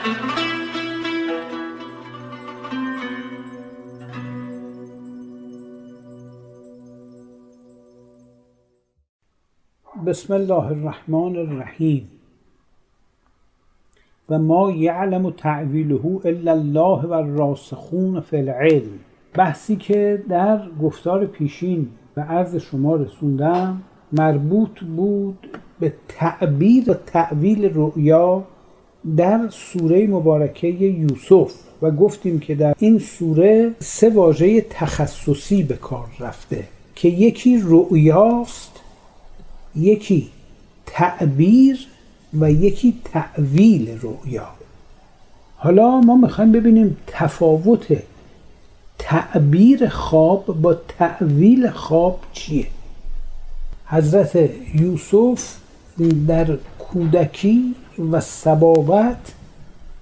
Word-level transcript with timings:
بسم 0.00 0.12
الله 10.32 10.66
الرحمن 10.66 11.36
الرحیم. 11.36 12.08
و 14.28 14.38
ما 14.38 14.70
یعلم 14.70 15.30
تعویله 15.30 16.20
الا 16.24 16.52
الله 16.52 17.06
و 17.06 17.12
الراسخون 17.12 18.20
فی 18.20 18.36
العلم. 18.36 18.90
بحثی 19.34 19.76
که 19.76 20.24
در 20.28 20.68
گفتار 20.82 21.26
پیشین 21.26 21.88
به 22.14 22.22
عرض 22.22 22.56
شما 22.56 22.96
رسوندم 22.96 23.82
مربوط 24.12 24.80
بود 24.80 25.60
به 25.80 25.92
تعبیر 26.08 26.90
و 26.90 26.94
تعویل 26.94 27.74
رؤیا 27.74 28.44
در 29.16 29.48
سوره 29.50 30.06
مبارکه 30.06 30.68
یوسف 30.68 31.52
و 31.82 31.90
گفتیم 31.90 32.40
که 32.40 32.54
در 32.54 32.74
این 32.78 32.98
سوره 32.98 33.74
سه 33.78 34.10
واژه 34.10 34.60
تخصصی 34.60 35.62
به 35.62 35.76
کار 35.76 36.08
رفته 36.20 36.64
که 36.94 37.08
یکی 37.08 37.62
رؤیاست 37.64 38.72
یکی 39.76 40.28
تعبیر 40.86 41.86
و 42.40 42.50
یکی 42.50 42.94
تعویل 43.04 43.98
رؤیا. 44.02 44.48
حالا 45.56 46.00
ما 46.00 46.16
می‌خوایم 46.16 46.52
ببینیم 46.52 46.96
تفاوت 47.06 47.86
تعبیر 48.98 49.88
خواب 49.88 50.46
با 50.46 50.74
تعویل 50.74 51.70
خواب 51.70 52.20
چیه. 52.32 52.66
حضرت 53.86 54.50
یوسف 54.74 55.56
در 56.28 56.58
کودکی 56.78 57.74
و 58.12 58.20
سبابت 58.20 59.32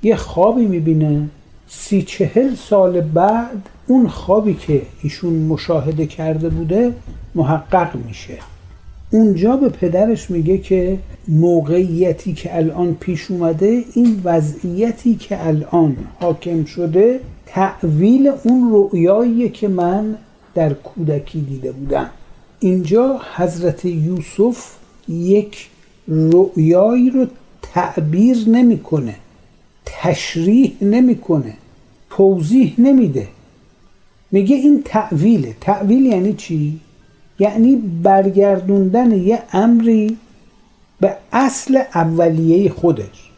یه 0.03 0.17
خوابی 0.17 0.67
می‌بینه. 0.67 1.29
سی 1.69 2.03
چهل 2.03 2.55
سال 2.55 3.01
بعد 3.01 3.69
اون 3.87 4.09
خوابی 4.09 4.55
که 4.55 4.83
ایشون 5.03 5.33
مشاهده 5.33 6.07
کرده 6.07 6.49
بوده 6.49 6.95
محقق 7.35 7.97
میشه. 8.07 8.39
اونجا 9.11 9.57
به 9.57 9.69
پدرش 9.69 10.31
میگه 10.31 10.59
که 10.59 10.99
موقعیتی 11.29 12.33
که 12.33 12.57
الان 12.57 12.95
پیش 12.95 13.31
اومده 13.31 13.85
این 13.95 14.21
وضعیتی 14.25 15.15
که 15.15 15.47
الان 15.47 15.97
حاکم 16.21 16.65
شده 16.65 17.21
تعویل 17.47 18.33
اون 18.45 18.73
رؤیاییه 18.73 19.49
که 19.49 19.69
من 19.69 20.15
در 20.55 20.73
کودکی 20.73 21.41
دیده 21.41 21.73
بودم. 21.73 22.11
اینجا 22.61 23.21
حضرت 23.37 23.85
یوسف 23.85 24.73
یک 25.09 25.69
رؤیایی 26.09 27.11
رو 27.11 27.27
تعبیر 27.79 28.49
نمی‌کنه 28.49 29.17
تشریح 29.87 30.77
نمی‌کنه 30.83 31.55
توضیح 32.11 32.75
نمیده. 32.79 33.29
میگه 34.31 34.57
این 34.57 34.83
تعویله. 34.85 35.57
تعویل 35.61 36.07
یعنی 36.07 36.33
چی؟ 36.35 36.81
یعنی 37.39 37.77
برگردوندن 37.77 39.11
یه 39.11 39.43
امری 39.53 40.19
به 41.01 41.17
اصل 41.33 41.83
اولیه 41.95 42.71
خودش. 42.71 43.31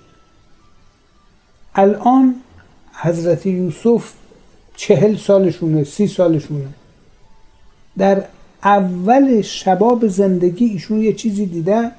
الان 1.75 2.35
حضرت 2.93 3.47
یوسف 3.47 4.13
چهل 4.77 5.17
سالشونه 5.17 5.85
سی 5.85 6.07
سالشونه. 6.07 6.69
در 7.99 8.25
اول 8.65 9.43
شباب 9.43 10.07
زندگی 10.07 10.65
ایشون 10.65 11.03
یه 11.03 11.13
چیزی 11.13 11.47
دیده 11.47 11.91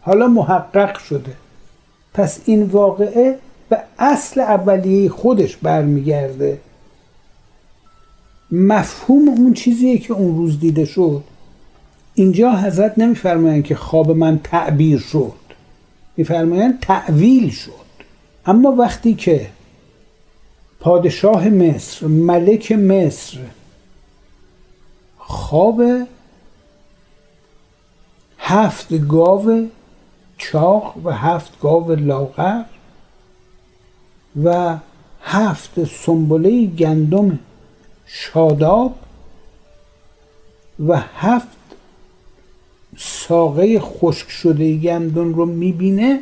حالا 0.00 0.28
محقق 0.28 0.98
شده. 0.98 1.47
پس 2.18 2.40
این 2.44 2.62
واقعه 2.62 3.38
به 3.68 3.78
اصل 3.98 4.40
اولیه 4.40 5.08
خودش 5.08 5.56
برمیگرده. 5.56 6.60
مفهوم 8.52 9.28
اون 9.28 9.54
چیزیه 9.54 9.98
که 9.98 10.12
اون 10.12 10.36
روز 10.36 10.60
دیده 10.60 10.84
شد. 10.84 11.24
اینجا 12.14 12.52
حضرت 12.52 12.98
نمیفرمایند 12.98 13.64
که 13.64 13.74
خواب 13.74 14.10
من 14.10 14.40
تعبیر 14.44 14.98
شد. 14.98 15.32
میفرمایند 16.16 16.80
تعویل 16.80 17.50
شد. 17.50 17.88
اما 18.46 18.72
وقتی 18.72 19.14
که 19.14 19.46
پادشاه 20.80 21.48
مصر 21.48 22.06
ملک 22.06 22.72
مصر 22.72 23.38
خواب 25.18 25.82
هفت 28.38 29.06
گاو 29.08 29.68
چاق 30.38 30.94
و 31.04 31.12
هفت 31.12 31.60
گاو 31.60 31.92
لاغر 31.92 32.62
و 34.44 34.76
هفت 35.22 35.84
سنبله 35.84 36.66
گندم 36.66 37.38
شاداب 38.06 38.94
و 40.86 40.96
هفت 41.16 41.58
ساقه 42.96 43.80
خشک 43.80 44.30
شده 44.30 44.76
گندم 44.76 45.34
رو 45.34 45.46
می‌بینه 45.46 46.20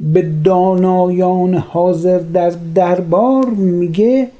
به 0.00 0.22
دانایان 0.44 1.54
حاضر 1.54 2.18
در 2.18 2.50
دربار 2.74 3.44
میگه 3.46 4.30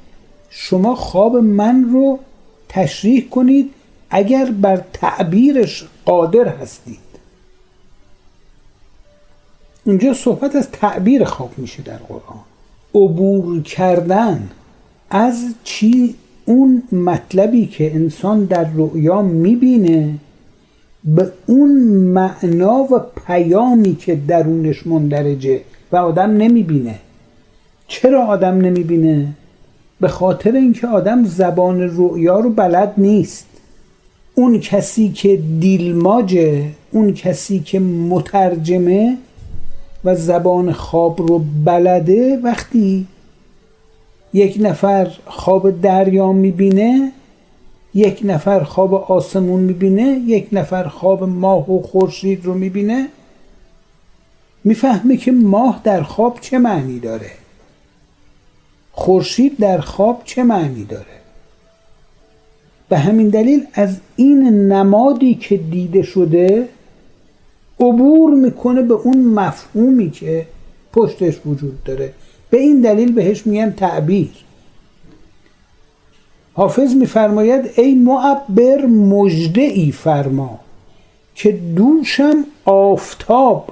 شما 0.49 0.95
خواب 0.95 1.35
من 1.35 1.89
رو 1.93 2.19
تشریح 2.69 3.29
کنید 3.29 3.73
اگر 4.09 4.45
بر 4.45 4.83
تعبیرش 4.93 5.85
قادر 6.05 6.47
هستید. 6.47 7.12
اینجا 9.85 10.13
صحبت 10.13 10.55
از 10.55 10.71
تعبیر 10.71 11.23
خواب 11.23 11.51
میشه 11.57 11.83
در 11.83 11.97
قرآن. 11.97 12.39
عبور 12.95 13.61
کردن 13.61 14.49
از 15.09 15.55
چی؟ 15.63 16.15
اون 16.45 16.83
مطلبی 16.91 17.65
که 17.65 17.95
انسان 17.95 18.45
در 18.45 18.69
رؤیا 18.73 19.21
می‌بینه 19.21 20.15
به 21.03 21.31
اون 21.45 21.69
معنا 21.89 22.73
و 22.73 22.99
پیامی 23.27 23.95
که 23.95 24.15
درونش 24.27 24.87
مندرجه 24.87 25.61
و 25.91 25.95
آدم 25.95 26.31
نمی‌بینه. 26.31 26.95
چرا 27.87 28.25
آدم 28.25 28.57
نمی‌بینه؟ 28.57 29.27
به 30.01 30.07
خاطر 30.07 30.51
اینکه 30.51 30.87
آدم 30.87 31.25
زبان 31.25 31.81
رؤیا 31.81 32.39
رو 32.39 32.49
بلد 32.49 32.93
نیست. 32.97 33.47
اون 34.35 34.59
کسی 34.59 35.09
که 35.09 35.41
دیلماجه 35.59 36.65
اون 36.91 37.13
کسی 37.13 37.59
که 37.59 37.79
مترجمه 37.79 39.17
و 40.05 40.15
زبان 40.15 40.71
خواب 40.71 41.21
رو 41.21 41.41
بلده 41.65 42.37
وقتی 42.43 43.07
یک 44.33 44.57
نفر 44.59 45.11
خواب 45.25 45.81
دریا 45.81 46.31
می‌بینه 46.31 47.11
یک 47.93 48.21
نفر 48.23 48.63
خواب 48.63 48.93
آسمون 48.93 49.59
می‌بینه 49.59 50.21
یک 50.25 50.47
نفر 50.51 50.83
خواب 50.87 51.23
ماه 51.23 51.71
و 51.71 51.81
خورشید 51.81 52.45
رو 52.45 52.53
می‌بینه 52.53 53.07
می‌فهمه 54.63 55.17
که 55.17 55.31
ماه 55.31 55.81
در 55.83 56.03
خواب 56.03 56.37
چه 56.41 56.57
معنی 56.57 56.99
داره. 56.99 57.31
خورشید 58.91 59.57
در 59.57 59.79
خواب 59.79 60.21
چه 60.25 60.43
معنی 60.43 60.85
داره. 60.85 61.05
به 62.89 62.97
همین 62.97 63.29
دلیل 63.29 63.65
از 63.73 63.97
این 64.15 64.71
نمادی 64.71 65.35
که 65.35 65.57
دیده 65.57 66.01
شده 66.01 66.67
عبور 67.83 68.33
می‌کنه 68.33 68.81
به 68.81 68.93
اون 68.93 69.17
مفهومی 69.17 70.11
که 70.11 70.47
پشتش 70.93 71.39
وجود 71.45 71.83
داره. 71.83 72.13
به 72.49 72.59
این 72.59 72.81
دلیل 72.81 73.11
بهش 73.11 73.47
میگن 73.47 73.71
تعبیر. 73.71 74.29
حافظ 76.53 76.95
میفرماید 76.95 77.71
ای 77.77 77.95
معبر 77.95 78.85
مجده 78.85 79.61
ای 79.61 79.91
فرما 79.91 80.59
که 81.35 81.51
دوشم 81.51 82.45
آفتاب 82.65 83.69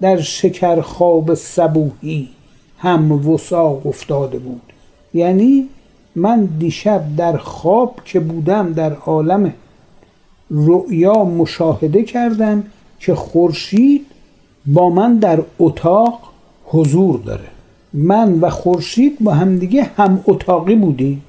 در 0.00 0.20
شکر 0.20 0.80
خواب 0.80 1.34
سبوهی 1.34 2.28
هم 2.78 3.28
وساق 3.28 3.86
افتاده 3.86 4.38
بود. 4.38 4.62
یعنی 5.14 5.68
من 6.16 6.44
دیشب 6.44 7.16
در 7.16 7.36
خواب 7.36 8.00
که 8.04 8.20
بودم 8.20 8.72
در 8.72 8.92
عالم 8.92 9.52
رؤیا 10.50 11.24
مشاهده 11.24 12.02
کردم 12.02 12.64
که 13.06 13.14
خورشید 13.14 14.06
با 14.66 14.90
من 14.90 15.16
در 15.16 15.42
اتاق 15.58 16.20
حضور 16.64 17.20
داره. 17.20 17.48
من 17.92 18.40
و 18.40 18.50
خورشید 18.50 19.16
با 19.20 19.32
همدیگه 19.32 19.82
هم 19.82 20.20
اتاقی 20.26 20.74
بودیم. 20.74 21.22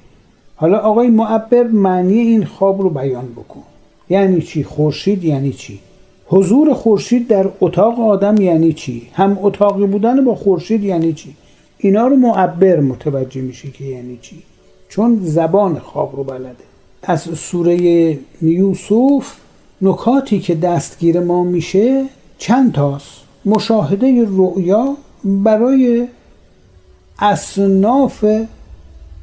حالا 0.56 0.78
آقای 0.78 1.08
معبر 1.08 1.62
معنی 1.62 2.18
این 2.18 2.44
خواب 2.44 2.82
رو 2.82 2.90
بیان 2.90 3.24
بکن. 3.24 3.62
یعنی 4.10 4.42
چی؟ 4.42 4.64
خورشید 4.64 5.24
یعنی 5.24 5.52
چی؟ 5.52 5.78
حضور 6.26 6.74
خورشید 6.74 7.28
در 7.28 7.48
اتاق 7.60 8.00
آدم 8.00 8.40
یعنی 8.40 8.72
چی؟ 8.72 9.08
هم 9.12 9.38
اتاقی 9.42 9.86
بودن 9.86 10.24
با 10.24 10.34
خورشید 10.34 10.84
یعنی 10.84 11.12
چی؟ 11.12 11.36
اینا 11.78 12.06
رو 12.06 12.16
معبر 12.16 12.80
متوجه 12.80 13.40
میشه 13.40 13.70
که 13.70 13.84
یعنی 13.84 14.18
چی؟ 14.22 14.42
چون 14.88 15.20
زبان 15.22 15.78
خواب 15.78 16.16
رو 16.16 16.24
بلده. 16.24 16.64
از 17.02 17.20
سوره 17.20 17.76
یوسف 18.42 19.36
نکاتی 19.82 20.40
که 20.40 20.54
دستگیر 20.54 21.20
ما 21.20 21.42
میشه 21.42 22.04
چند 22.38 22.72
تاست؟ 22.72 23.10
مشاهده 23.44 24.24
رؤیا 24.28 24.96
برای 25.24 26.08
اصناف 27.18 28.24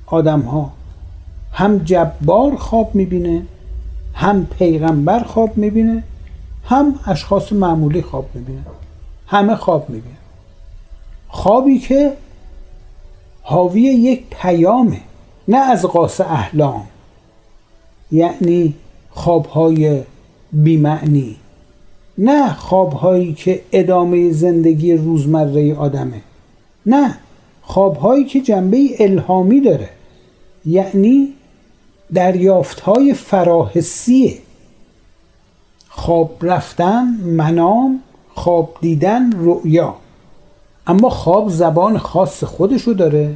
آدم 0.05 0.39
ها 0.39 0.71
هم 1.53 1.77
جبار 1.77 2.55
خواب 2.55 2.95
می‌بینه 2.95 3.45
هم 4.13 4.45
پیغمبر 4.45 5.19
خواب 5.19 5.57
می‌بینه 5.57 6.03
هم 6.65 6.99
اشخاص 7.07 7.53
معمولی 7.53 8.01
خواب 8.01 8.29
می‌بینه. 8.33 8.61
همه 9.27 9.55
خواب 9.55 9.89
می‌بینه. 9.89 10.15
خوابی 11.27 11.79
که 11.79 12.13
حاوی 13.41 13.81
یک 13.81 14.23
پیامه 14.29 15.01
نه 15.47 15.57
از 15.57 15.85
قاس 15.85 16.21
احلام. 16.21 16.87
یعنی 18.11 18.73
خوابهای 19.11 20.01
بیمعنی. 20.53 21.35
نه 22.17 22.53
خوابهایی 22.53 23.33
که 23.33 23.61
ادامه 23.71 24.31
زندگی 24.31 24.93
روزمره 24.93 25.75
آدمه. 25.75 26.21
نه 26.85 27.17
خوابهایی 27.61 28.25
که 28.25 28.41
جنبه 28.41 28.89
الهامی 28.99 29.61
داره. 29.61 29.89
یعنی 30.65 31.33
دریافتهای 32.13 33.13
فراحسیه. 33.13 34.37
خواب 35.89 36.37
رفتن 36.41 37.03
منام 37.23 37.99
خواب 38.35 38.77
دیدن 38.81 39.31
رؤیا. 39.31 39.95
اما 40.87 41.09
خواب 41.09 41.49
زبان 41.49 41.97
خاص 41.97 42.43
خودشو 42.43 42.93
داره. 42.93 43.35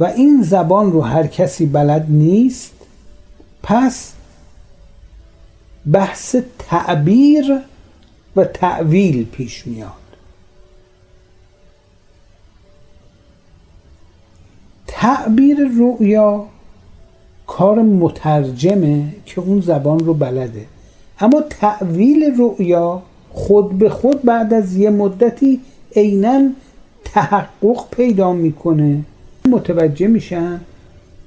و 0.00 0.04
این 0.04 0.42
زبان 0.42 0.92
رو 0.92 1.00
هر 1.00 1.26
کسی 1.26 1.66
بلد 1.66 2.06
نیست 2.08 2.72
پس 3.62 4.12
بحث 5.92 6.36
تعبیر 6.58 7.60
و 8.36 8.44
تعویل 8.44 9.24
پیش 9.24 9.66
میاد. 9.66 9.92
تعبیر 14.86 15.56
رؤیا 15.78 16.46
کار 17.46 17.82
مترجمه 17.82 19.14
که 19.26 19.40
اون 19.40 19.60
زبان 19.60 19.98
رو 19.98 20.14
بلده. 20.14 20.66
اما 21.20 21.40
تعویل 21.40 22.34
رؤیا 22.38 23.02
خود 23.30 23.78
به 23.78 23.88
خود 23.88 24.22
بعد 24.22 24.54
از 24.54 24.76
یه 24.76 24.90
مدتی 24.90 25.60
عینا 25.96 26.50
تحقق 27.04 27.90
پیدا 27.90 28.32
می‌کنه. 28.32 29.04
متوجه 29.48 30.06
میشن 30.06 30.60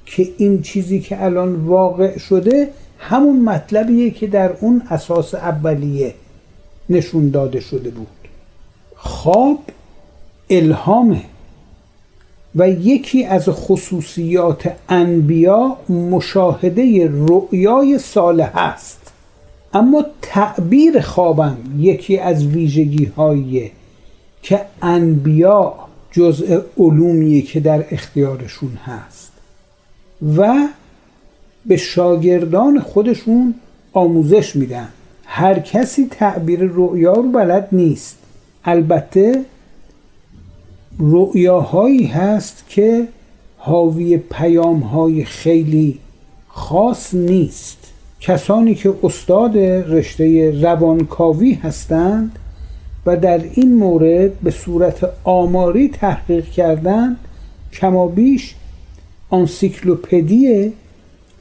که 0.06 0.28
این 0.38 0.62
چیزی 0.62 1.00
که 1.00 1.24
الان 1.24 1.54
واقع 1.54 2.18
شده 2.18 2.68
همون 3.02 3.40
مطلبیه 3.40 4.10
که 4.10 4.26
در 4.26 4.52
اون 4.60 4.82
اساس 4.90 5.34
اولیه 5.34 6.14
نشون 6.90 7.30
داده 7.30 7.60
شده 7.60 7.90
بود. 7.90 8.06
خواب 8.96 9.58
الهامه 10.50 11.22
و 12.54 12.68
یکی 12.68 13.24
از 13.24 13.48
خصوصیات 13.48 14.72
انبیا 14.88 15.76
مشاهده 15.88 17.08
رؤیای 17.12 17.98
صالح 17.98 18.50
است. 18.54 19.12
اما 19.74 20.04
تعبیر 20.22 21.00
خوابم 21.00 21.56
یکی 21.78 22.18
از 22.18 22.46
ویژگی 22.46 23.04
هاییه 23.04 23.70
که 24.42 24.60
انبیا 24.82 25.74
جزء 26.12 26.60
علومیه 26.78 27.42
که 27.42 27.60
در 27.60 27.84
اختیارشون 27.90 28.78
هست. 28.84 29.32
و 30.36 30.68
به 31.66 31.76
شاگردان 31.76 32.80
خودشون 32.80 33.54
آموزش 33.92 34.56
میدن. 34.56 34.88
هر 35.24 35.58
کسی 35.58 36.06
تعبیر 36.10 36.60
رؤیا 36.60 37.12
رو 37.12 37.32
بلد 37.32 37.68
نیست. 37.72 38.18
البته 38.64 39.44
رؤیاهایی 40.98 42.06
هست 42.06 42.64
که 42.68 43.08
حاوی 43.56 44.16
پیام 44.16 44.80
های 44.80 45.24
خیلی 45.24 45.98
خاص 46.48 47.14
نیست. 47.14 47.78
کسانی 48.20 48.74
که 48.74 48.94
استاد 49.02 49.58
رشته 49.58 50.50
روانکاوی 50.62 51.54
هستند 51.54 52.38
و 53.06 53.16
در 53.16 53.40
این 53.54 53.74
مورد 53.74 54.40
به 54.40 54.50
صورت 54.50 55.10
آماری 55.24 55.88
تحقیق 55.88 56.44
کردند 56.44 57.16
کمابیش 57.72 58.54
آنسیکلوپدی 59.30 60.72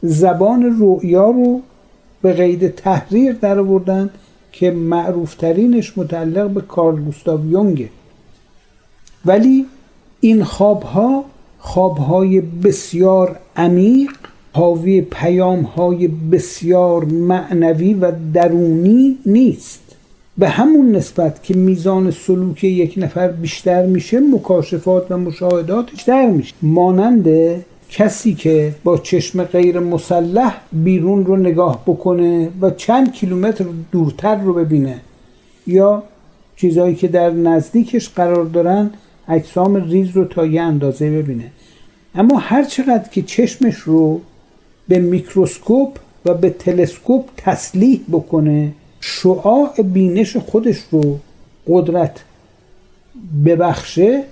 زبان 0.01 0.75
رؤیا 0.79 1.29
رو 1.29 1.61
به 2.21 2.33
قید 2.33 2.75
تحریر 2.75 3.33
در 3.33 3.59
آوردن 3.59 4.09
که 4.51 4.71
معروفترینش 4.71 5.97
متعلق 5.97 6.49
به 6.49 6.61
کارل 6.61 7.01
گوستاو 7.01 7.51
یونگه 7.51 7.89
ولی 9.25 9.65
این 10.19 10.43
خوابها 10.43 11.25
خوابهای 11.59 12.41
بسیار 12.41 13.39
عمیق 13.55 14.11
حاوی 14.53 15.01
پیام 15.01 15.61
های 15.61 16.07
بسیار 16.07 17.05
معنوی 17.05 17.93
و 17.93 18.11
درونی 18.33 19.17
نیست. 19.25 19.81
به 20.37 20.49
همون 20.49 20.95
نسبت 20.95 21.43
که 21.43 21.53
میزان 21.53 22.11
سلوک 22.11 22.63
یک 22.63 22.93
نفر 22.97 23.27
بیشتر 23.27 23.85
میشه 23.85 24.19
مکاشفات 24.19 25.05
و 25.09 25.17
مشاهدات 25.17 25.91
بیشتر 25.91 26.29
میشه. 26.29 26.53
مانند 26.61 27.27
کسی 27.91 28.33
که 28.33 28.73
با 28.83 28.97
چشم 28.97 29.43
غیر 29.43 29.79
مسلح 29.79 30.61
بیرون 30.71 31.25
رو 31.25 31.37
نگاه 31.37 31.83
بکنه 31.85 32.49
و 32.61 32.69
چند 32.69 33.13
کیلومتر 33.13 33.65
دورتر 33.91 34.35
رو 34.35 34.53
ببینه 34.53 35.01
یا 35.67 36.03
چیزهایی 36.55 36.95
که 36.95 37.07
در 37.07 37.29
نزدیکش 37.29 38.09
قرار 38.09 38.45
دارن 38.45 38.89
اجسام 39.27 39.75
ریز 39.75 40.09
رو 40.09 40.25
تا 40.25 40.45
یه 40.45 40.61
اندازه 40.61 41.09
ببینه. 41.09 41.51
اما 42.15 42.39
هر 42.39 42.63
چقدر 42.63 43.09
که 43.09 43.21
چشمش 43.21 43.75
رو 43.75 44.21
به 44.87 44.99
میکروسکوپ 44.99 45.97
و 46.25 46.33
به 46.33 46.49
تلسکوپ 46.49 47.25
تسلیح 47.37 48.01
بکنه 48.11 48.71
شعاع 49.01 49.81
بینش 49.81 50.37
خودش 50.37 50.77
رو 50.91 51.19
قدرت 51.67 52.23
ببخشه 53.45 54.23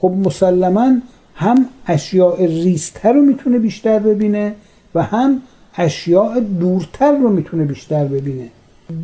خب 0.00 0.14
مسلما 0.24 0.96
هم 1.38 1.66
اشیاء 1.86 2.36
ریزتر 2.36 3.12
رو 3.12 3.22
می‌تونه 3.22 3.58
بیشتر 3.58 3.98
ببینه 3.98 4.54
و 4.94 5.02
هم 5.02 5.42
اشیاء 5.76 6.40
دورتر 6.40 7.12
رو 7.12 7.28
می‌تونه 7.30 7.64
بیشتر 7.64 8.04
ببینه. 8.04 8.48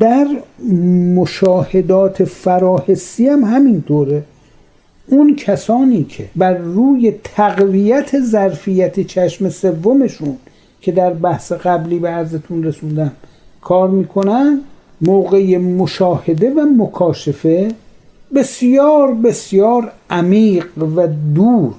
در 0.01 0.27
مشاهدات 1.15 2.25
فراحسی 2.25 3.29
هم 3.29 3.45
همینطوره. 3.45 4.25
اون 5.07 5.37
کسانی 5.37 6.05
که 6.05 6.25
بر 6.37 6.55
روی 6.55 7.12
تقویت 7.25 8.21
ظرفیت 8.21 9.00
چشم 9.00 9.49
سومشون 9.49 10.37
که 10.81 10.93
در 10.93 11.12
بحث 11.12 11.53
قبلی 11.53 11.99
به 11.99 12.09
عرضتون 12.09 12.64
رسوندم 12.64 13.12
کار 13.61 13.88
می‌کنن 13.91 14.61
موقع 15.00 15.57
مشاهده 15.57 16.50
و 16.50 16.61
مکاشفه 16.79 17.69
بسیار 18.35 19.14
بسیار 19.14 19.93
عمیق 20.11 20.67
و 20.97 21.09
دور 21.35 21.75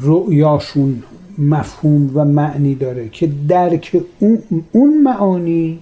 رؤیاشون 0.00 1.02
مفهوم 1.38 2.10
و 2.14 2.24
معنی 2.24 2.74
داره 2.74 3.08
که 3.08 3.30
درک 3.48 4.00
اون 4.72 5.02
معانی 5.02 5.78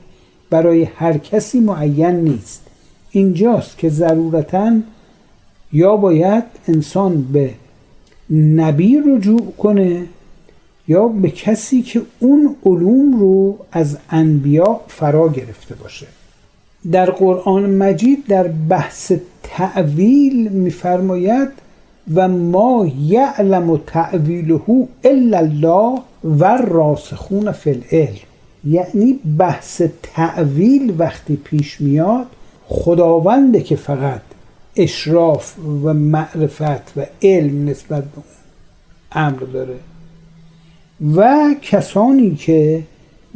برای 0.51 0.83
هر 0.83 1.19
کسی 1.19 1.61
معین 1.61 2.17
نیست. 2.17 2.63
اینجاست 3.11 3.79
که 3.79 3.89
ضرورتا 3.89 4.79
یا 5.73 5.97
باید 5.97 6.45
انسان 6.69 7.23
به 7.23 7.51
نبی 8.31 8.99
رجوع 9.07 9.53
کنه 9.59 10.07
یا 10.89 11.09
به 11.09 11.31
کسی 11.31 11.83
که 11.83 12.03
اون 12.21 12.57
علوم 12.67 13.21
رو 13.21 13.59
از 13.73 13.99
انبیا 14.11 14.81
فرا 14.89 15.29
گرفته 15.29 15.75
باشه. 15.75 16.07
در 16.93 17.11
قرآن 17.11 17.71
مجید 17.71 18.27
در 18.27 18.49
بحث 18.49 19.13
تعویل 19.43 20.49
میفرماید 20.49 21.49
و 22.15 22.29
ما 22.29 22.87
یعلم 23.01 23.77
تعویله 23.77 24.89
الا 25.05 25.39
الله 25.39 26.01
و 26.25 26.45
راسخون 26.57 27.53
فی 27.53 27.71
العلم. 27.71 28.17
یعنی 28.65 29.19
بحث 29.39 29.83
تعویل 30.03 30.95
وقتی 30.99 31.37
پیش 31.37 31.81
میاد 31.81 32.27
خداونده 32.69 33.61
که 33.61 33.77
فقط 33.77 34.21
اشراف 34.77 35.55
و 35.85 35.95
معرفت 35.95 36.93
و 36.97 37.07
علم 37.23 37.69
نسبت 37.69 38.03
به 38.03 38.23
امر 39.13 39.39
داره. 39.39 39.77
و 41.15 41.55
کسانی 41.63 42.35
که 42.35 42.83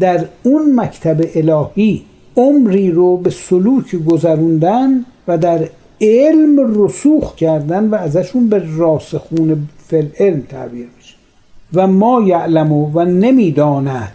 در 0.00 0.24
اون 0.42 0.80
مکتب 0.80 1.24
الهی 1.34 2.04
عمری 2.36 2.90
رو 2.90 3.16
به 3.16 3.30
سلوک 3.30 3.96
گذروندن 3.96 5.04
و 5.28 5.38
در 5.38 5.68
علم 6.00 6.84
رسوخ 6.84 7.34
کردن 7.34 7.88
و 7.88 7.94
ازشون 7.94 8.48
به 8.48 8.62
راسخون 8.76 9.68
فل 9.86 10.06
علم 10.18 10.40
تعبیر 10.40 10.86
میشه. 10.96 11.14
و 11.74 11.86
ما 11.86 12.22
یعلم 12.26 12.72
و 12.72 13.04
نمی‌داند. 13.04 14.12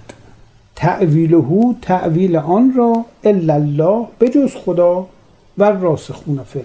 تعویله 0.75 1.75
تعویل 1.81 2.35
آن 2.35 2.73
را 2.77 3.05
الا 3.23 3.53
الله 3.53 4.07
بجز 4.21 4.55
خدا 4.55 5.07
و 5.57 5.63
راسخون 5.63 6.43
فله. 6.43 6.63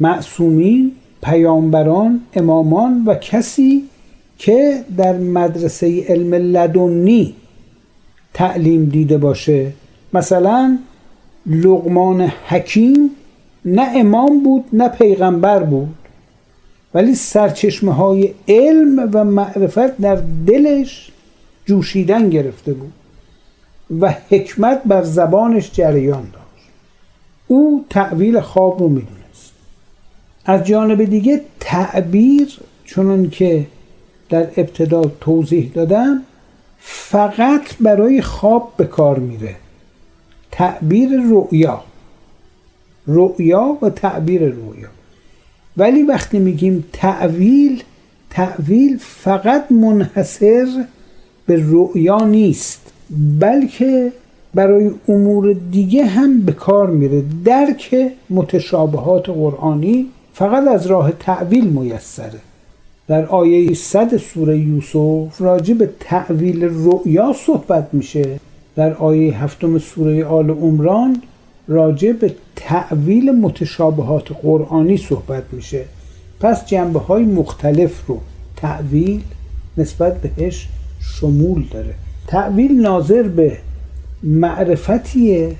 معصومین 0.00 0.92
پیامبران 1.22 2.20
امامان 2.34 3.04
و 3.06 3.14
کسی 3.14 3.84
که 4.38 4.84
در 4.96 5.18
مدرسه 5.18 6.04
علم 6.08 6.34
لدنی 6.34 7.34
تعلیم 8.34 8.84
دیده 8.84 9.18
باشه. 9.18 9.72
مثلا 10.12 10.78
لغمان 11.46 12.20
حکیم 12.20 13.10
نه 13.64 13.88
امام 13.94 14.42
بود 14.42 14.64
نه 14.72 14.88
پیغمبر 14.88 15.62
بود. 15.62 15.94
ولی 16.94 17.14
سرچشمه 17.14 17.92
های 17.92 18.34
علم 18.48 19.10
و 19.12 19.24
معرفت 19.24 19.96
در 19.96 20.22
دلش 20.46 21.12
جوشیدن 21.64 22.30
گرفته 22.30 22.72
بود 22.72 22.92
و 24.00 24.14
حکمت 24.30 24.82
بر 24.84 25.02
زبانش 25.02 25.70
جریان 25.72 26.22
داشت. 26.22 26.68
او 27.46 27.84
تعویل 27.90 28.40
خواب 28.40 28.80
رو 28.80 28.88
می‌دونست. 28.88 29.52
از 30.44 30.64
جانب 30.64 31.04
دیگه 31.04 31.40
تعبیر 31.60 32.58
چون 32.84 33.30
که 33.30 33.66
در 34.28 34.42
ابتدا 34.56 35.02
توضیح 35.20 35.70
دادم 35.74 36.22
فقط 36.78 37.76
برای 37.80 38.22
خواب 38.22 38.72
به 38.76 38.84
کار 38.84 39.18
میره. 39.18 39.56
تعبیر 40.50 41.10
رؤیا. 41.30 41.84
رؤیا 43.14 43.78
و 43.82 43.90
تعبیر 43.90 44.42
رؤیا. 44.42 44.88
ولی 45.76 46.02
وقتی 46.02 46.38
میگیم 46.38 46.84
تعویل 46.92 47.82
تعویل 48.30 48.96
فقط 49.00 49.72
منحصر 49.72 50.84
به 51.46 51.62
رؤیا 51.66 52.24
نیست 52.24 52.92
بلکه 53.40 54.12
برای 54.54 54.90
امور 55.08 55.52
دیگه 55.52 56.04
هم 56.04 56.40
به 56.40 56.52
کار 56.52 56.90
میره. 56.90 57.22
درک 57.44 58.12
متشابهات 58.30 59.28
قرآنی 59.28 60.06
فقط 60.32 60.68
از 60.68 60.86
راه 60.86 61.12
تعویل 61.12 61.64
میسره. 61.64 62.40
در 63.08 63.26
آیه 63.26 63.74
صد 63.74 64.16
سوره 64.16 64.58
یوسف 64.58 65.40
راجع 65.40 65.74
به 65.74 65.90
تعویل 66.00 66.64
رؤیا 66.64 67.32
صحبت 67.32 67.88
میشه. 67.92 68.40
در 68.76 68.94
آیه 68.94 69.42
هفتم 69.44 69.78
سوره 69.78 70.24
آل 70.24 70.50
عمران 70.50 71.22
راجع 71.70 72.12
به 72.12 72.34
تعویل 72.56 73.30
متشابهات 73.30 74.32
قرآنی 74.42 74.96
صحبت 74.96 75.42
میشه. 75.52 75.84
پس 76.40 76.66
جنبه 76.66 76.98
های 76.98 77.24
مختلف 77.24 78.06
رو 78.06 78.20
تعویل 78.56 79.22
نسبت 79.78 80.20
بهش 80.20 80.68
شمول 81.00 81.64
داره. 81.70 81.94
تعویل 82.26 82.80
ناظر 82.80 83.22
به 83.22 83.56
معرفتیه 84.22 85.56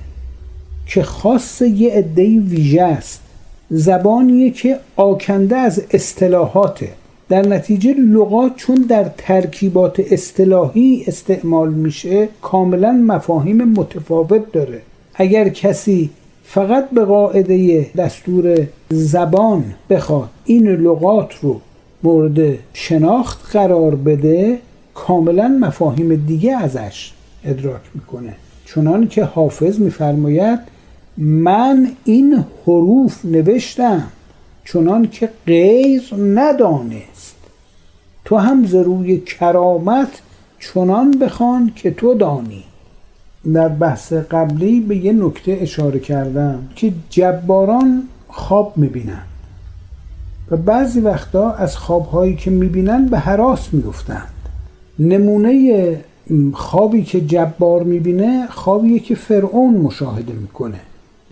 که 0.87 1.03
خاص 1.03 1.61
یه 1.61 1.91
عده 1.93 2.39
ویژه 2.39 2.83
است. 2.83 3.21
زبانیه 3.69 4.51
که 4.51 4.79
آکنده 4.95 5.55
از 5.57 5.81
اصطلاحاته. 5.91 6.89
در 7.29 7.47
نتیجه 7.47 7.93
لغات 7.93 8.55
چون 8.55 8.75
در 8.75 9.11
ترکیبات 9.17 9.99
اصطلاحی 9.99 11.03
استعمال 11.07 11.73
میشه 11.73 12.29
کاملا 12.41 12.91
مفاهیم 12.91 13.63
متفاوت 13.63 14.51
داره. 14.51 14.81
اگر 15.21 15.49
کسی 15.49 16.09
فقط 16.43 16.89
به 16.89 17.05
قاعده 17.05 17.89
دستور 17.97 18.67
زبان 18.89 19.63
بخواد 19.89 20.29
این 20.45 20.67
لغات 20.67 21.35
رو 21.41 21.61
مورد 22.03 22.57
شناخت 22.73 23.51
قرار 23.51 23.95
بده 23.95 24.59
کاملا 24.93 25.47
مفاهیم 25.47 26.25
دیگه 26.27 26.57
ازش 26.57 27.11
ادراک 27.45 27.81
می‌کنه. 27.95 28.35
چنان 28.65 29.07
که 29.07 29.23
حافظ 29.23 29.79
میفرماید 29.79 30.59
من 31.17 31.91
این 32.05 32.45
حروف 32.67 33.25
نوشتم 33.25 34.07
چنان 34.65 35.09
که 35.09 35.29
غیر 35.47 36.01
ندانست. 36.17 37.35
تو 38.25 38.37
هم 38.37 38.65
ضروی 38.65 39.19
کرامت 39.19 40.21
چنان 40.59 41.11
بخوان 41.11 41.71
که 41.75 41.91
تو 41.91 42.13
دانی. 42.13 42.63
در 43.53 43.67
بحث 43.67 44.13
قبلی 44.13 44.79
به 44.79 44.95
یه 44.97 45.13
نکته 45.13 45.57
اشاره 45.61 45.99
کردم 45.99 46.59
که 46.75 46.93
جباران 47.09 48.03
خواب 48.27 48.73
می‌بینن. 48.75 49.21
و 50.51 50.57
بعضی 50.57 50.99
وقتا 50.99 51.51
از 51.51 51.77
خوابهایی 51.77 52.35
که 52.35 52.51
می‌بینن 52.51 53.05
به 53.05 53.19
حراس 53.19 53.73
میفتند 53.73 54.33
نمونه 54.99 55.97
خوابی 56.53 57.03
که 57.03 57.21
جبار 57.21 57.83
می‌بینه 57.83 58.47
خوابیه 58.47 58.99
که 58.99 59.15
فرعون 59.15 59.73
مشاهده 59.73 60.33
می‌کنه 60.33 60.79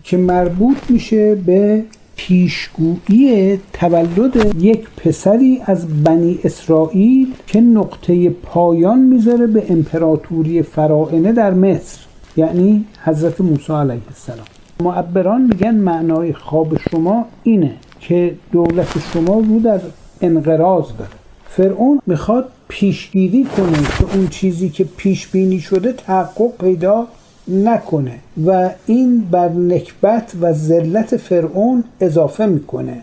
که 0.04 0.16
مربوط 0.16 0.76
میشه 0.88 1.34
به 1.34 1.84
پیشگویی 2.20 3.58
تولد 3.72 4.62
یک 4.62 4.88
پسری 4.96 5.60
از 5.66 6.02
بنی 6.04 6.38
اسرائیل 6.44 7.34
که 7.46 7.60
نقطه 7.60 8.30
پایان 8.30 8.98
می‌ذاره 8.98 9.46
به 9.46 9.64
امپراتوری 9.68 10.62
فرائنه 10.62 11.32
در 11.32 11.54
مصر 11.54 12.00
یعنی 12.36 12.84
حضرت 13.04 13.40
موسی 13.40 13.72
علیه 13.72 14.00
السلام. 14.08 14.46
معبران 14.80 15.42
میگن 15.42 15.74
معنای 15.74 16.32
خواب 16.32 16.78
شما 16.90 17.24
اینه 17.42 17.74
که 18.00 18.34
دولت 18.52 18.98
شما 19.12 19.34
رو 19.34 19.60
در 19.60 19.80
انقراض 20.20 20.84
داره. 20.98 21.10
فرعون 21.48 22.00
می‌خواد 22.06 22.48
پیشگیری 22.68 23.44
کنه 23.44 23.78
که 23.98 24.16
اون 24.16 24.28
چیزی 24.28 24.68
که 24.68 24.84
پیش 24.84 25.26
بینی 25.26 25.60
شده 25.60 25.92
تحقق 25.92 26.56
پیدا 26.60 27.06
نکنه 27.50 28.18
و 28.46 28.70
این 28.86 29.20
بر 29.20 29.48
نکبت 29.48 30.32
و 30.40 30.52
ذلت 30.52 31.16
فرعون 31.16 31.84
اضافه 32.00 32.46
می‌کنه. 32.46 33.02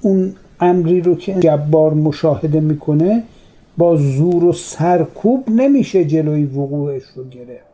اون 0.00 0.32
امری 0.60 1.00
رو 1.00 1.14
که 1.14 1.34
جبار 1.34 1.94
مشاهده 1.94 2.60
می‌کنه 2.60 3.22
با 3.78 3.96
زور 3.96 4.44
و 4.44 4.52
سرکوب 4.52 5.44
نمیشه 5.48 6.04
جلوی 6.04 6.44
وقوعش 6.44 7.02
رو 7.16 7.24
گرفت. 7.24 7.73